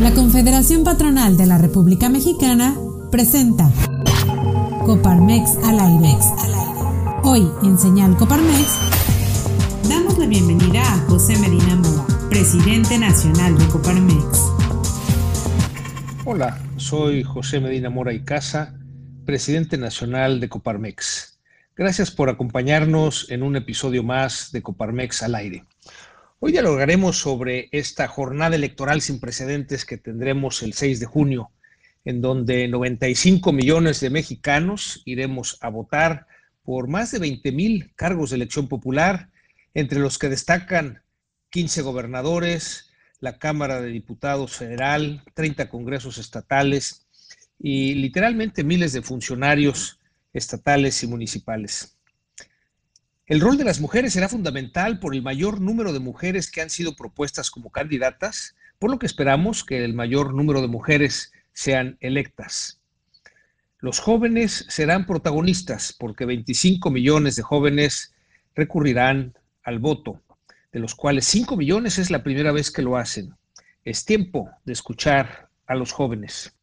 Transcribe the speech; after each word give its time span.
La 0.00 0.12
Confederación 0.12 0.82
Patronal 0.82 1.36
de 1.36 1.46
la 1.46 1.56
República 1.56 2.08
Mexicana 2.08 2.74
presenta 3.12 3.70
Coparmex 4.84 5.56
al 5.64 5.78
aire. 5.78 6.18
Hoy 7.22 7.48
en 7.62 7.78
Señal 7.78 8.16
Coparmex 8.16 8.76
damos 9.88 10.18
la 10.18 10.26
bienvenida 10.26 10.82
a 10.82 10.98
José 11.08 11.38
Medina 11.38 11.76
Mora, 11.76 12.04
presidente 12.28 12.98
nacional 12.98 13.56
de 13.56 13.66
Coparmex. 13.68 14.40
Hola, 16.24 16.60
soy 16.76 17.22
José 17.22 17.60
Medina 17.60 17.88
Mora 17.88 18.12
y 18.12 18.24
Casa, 18.24 18.74
presidente 19.24 19.78
nacional 19.78 20.40
de 20.40 20.48
Coparmex. 20.48 21.38
Gracias 21.76 22.10
por 22.10 22.28
acompañarnos 22.30 23.30
en 23.30 23.44
un 23.44 23.54
episodio 23.54 24.02
más 24.02 24.50
de 24.50 24.60
Coparmex 24.60 25.22
al 25.22 25.36
aire. 25.36 25.64
Hoy 26.46 26.52
dialogaremos 26.52 27.16
sobre 27.16 27.70
esta 27.72 28.06
jornada 28.06 28.54
electoral 28.54 29.00
sin 29.00 29.18
precedentes 29.18 29.86
que 29.86 29.96
tendremos 29.96 30.62
el 30.62 30.74
6 30.74 31.00
de 31.00 31.06
junio, 31.06 31.50
en 32.04 32.20
donde 32.20 32.68
95 32.68 33.50
millones 33.50 34.00
de 34.00 34.10
mexicanos 34.10 35.00
iremos 35.06 35.56
a 35.62 35.70
votar 35.70 36.26
por 36.62 36.86
más 36.86 37.12
de 37.12 37.18
20 37.20 37.50
mil 37.50 37.94
cargos 37.96 38.28
de 38.28 38.36
elección 38.36 38.68
popular, 38.68 39.30
entre 39.72 40.00
los 40.00 40.18
que 40.18 40.28
destacan 40.28 41.02
15 41.48 41.80
gobernadores, 41.80 42.90
la 43.20 43.38
Cámara 43.38 43.80
de 43.80 43.88
Diputados 43.88 44.54
Federal, 44.54 45.22
30 45.32 45.70
congresos 45.70 46.18
estatales 46.18 47.06
y 47.58 47.94
literalmente 47.94 48.64
miles 48.64 48.92
de 48.92 49.00
funcionarios 49.00 49.98
estatales 50.34 51.02
y 51.02 51.06
municipales. 51.06 51.96
El 53.26 53.40
rol 53.40 53.56
de 53.56 53.64
las 53.64 53.80
mujeres 53.80 54.12
será 54.12 54.28
fundamental 54.28 54.98
por 54.98 55.14
el 55.14 55.22
mayor 55.22 55.58
número 55.58 55.94
de 55.94 55.98
mujeres 55.98 56.50
que 56.50 56.60
han 56.60 56.68
sido 56.68 56.94
propuestas 56.94 57.50
como 57.50 57.70
candidatas, 57.70 58.54
por 58.78 58.90
lo 58.90 58.98
que 58.98 59.06
esperamos 59.06 59.64
que 59.64 59.82
el 59.82 59.94
mayor 59.94 60.34
número 60.34 60.60
de 60.60 60.68
mujeres 60.68 61.32
sean 61.54 61.96
electas. 62.00 62.82
Los 63.78 63.98
jóvenes 63.98 64.66
serán 64.68 65.06
protagonistas 65.06 65.96
porque 65.98 66.26
25 66.26 66.90
millones 66.90 67.36
de 67.36 67.42
jóvenes 67.42 68.14
recurrirán 68.54 69.32
al 69.62 69.78
voto, 69.78 70.20
de 70.70 70.80
los 70.80 70.94
cuales 70.94 71.24
5 71.24 71.56
millones 71.56 71.98
es 71.98 72.10
la 72.10 72.22
primera 72.22 72.52
vez 72.52 72.70
que 72.70 72.82
lo 72.82 72.98
hacen. 72.98 73.34
Es 73.86 74.04
tiempo 74.04 74.50
de 74.66 74.74
escuchar 74.74 75.48
a 75.66 75.74
los 75.74 75.92
jóvenes. 75.92 76.54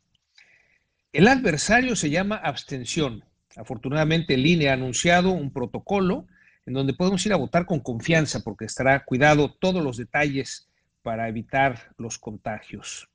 El 1.12 1.28
adversario 1.28 1.95
se 1.95 2.12
llama 2.12 2.36
abstención. 2.36 3.26
Afortunadamente 3.56 4.36
el 4.36 4.45
INE 4.45 4.70
ha 4.70 4.73
anunciado 4.73 5.32
un 5.32 5.52
protocolo 5.52 6.28
en 6.66 6.73
donde 6.73 6.94
podemos 6.94 7.26
ir 7.26 7.34
a 7.34 7.38
votar 7.38 7.66
con 7.66 7.80
confianza 7.80 8.42
porque 8.42 8.66
estará 8.66 9.04
cuidado 9.04 9.52
todos 9.54 9.84
los 9.84 9.98
detalles 9.98 10.70
para 11.02 11.28
evitar 11.28 11.94
los 11.98 12.17
contagios. 12.17 13.09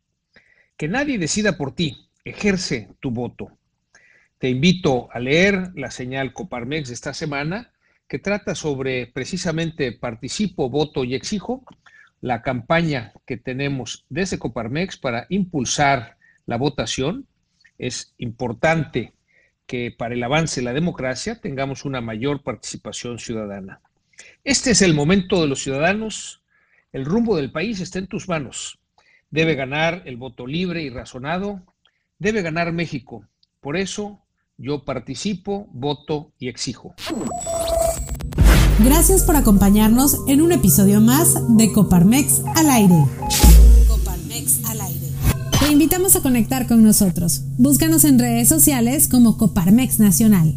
Que 0.77 0.89
nadie 0.89 1.19
decida 1.19 1.57
por 1.57 1.75
ti, 1.75 2.09
ejerce 2.25 2.89
tu 3.01 3.11
voto. 3.11 3.51
Te 4.39 4.49
invito 4.49 5.09
a 5.13 5.19
leer 5.19 5.71
la 5.75 5.91
señal 5.91 6.33
Coparmex 6.33 6.89
de 6.89 6.95
esta 6.95 7.15
semana 7.15 7.73
que 8.09 8.19
trata 8.19 8.55
sobre 8.55 9.07
precisamente 9.07 9.93
participo, 9.93 10.69
voto 10.69 11.05
y 11.05 11.15
exijo, 11.15 11.65
la 12.21 12.43
campaña 12.43 13.13
que 13.27 13.37
tenemos 13.37 14.05
desde 14.09 14.39
Coparmex 14.39 14.97
para 14.97 15.27
impulsar 15.29 16.17
la 16.45 16.57
votación. 16.57 17.27
Es 17.79 18.15
importante 18.19 19.13
que 19.67 19.91
para 19.91 20.15
el 20.15 20.23
avance 20.23 20.61
de 20.61 20.65
la 20.65 20.73
democracia 20.73 21.41
tengamos 21.41 21.85
una 21.85 22.01
mayor 22.01 22.43
participación 22.43 23.19
ciudadana. 23.19 23.81
Este 24.45 24.71
es 24.71 24.83
el 24.83 24.95
momento 24.95 25.41
de 25.41 25.49
los 25.49 25.63
ciudadanos. 25.63 26.43
El 26.93 27.05
rumbo 27.05 27.37
del 27.37 27.51
país 27.51 27.81
está 27.81 27.99
en 27.99 28.07
tus 28.07 28.29
manos. 28.29 28.79
Debe 29.31 29.55
ganar 29.55 30.03
el 30.07 30.17
voto 30.17 30.47
libre 30.47 30.83
y 30.83 30.91
razonado. 30.91 31.63
Debe 32.19 32.43
ganar 32.43 32.73
México. 32.73 33.27
Por 33.61 33.77
eso 33.77 34.23
yo 34.57 34.85
participo, 34.85 35.67
voto 35.73 36.33
y 36.39 36.49
exijo. 36.49 36.95
Gracias 38.85 39.25
por 39.25 39.37
acompañarnos 39.37 40.21
en 40.29 40.41
un 40.41 40.53
episodio 40.53 41.01
más 41.01 41.35
de 41.57 41.73
Coparmex 41.73 42.43
al 42.55 42.71
aire. 42.71 43.05
Coparmex 43.89 44.65
al 44.67 44.81
aire. 44.81 45.16
Te 45.67 45.73
invitamos 45.73 46.15
a 46.15 46.23
conectar 46.23 46.69
con 46.69 46.85
nosotros. 46.85 47.43
Búscanos 47.59 48.05
en 48.05 48.21
redes 48.21 48.47
sociales 48.49 49.09
como 49.09 49.37
Coparmex 49.37 49.99
Nacional. 49.99 50.55